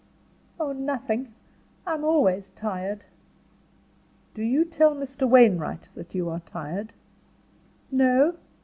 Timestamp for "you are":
6.15-6.39